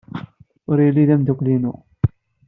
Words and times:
Ur 0.69 0.77
yelli 0.85 1.07
d 1.09 1.09
ameddakel-inu. 1.13 1.73